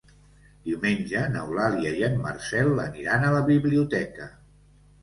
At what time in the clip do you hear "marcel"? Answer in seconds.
2.25-2.75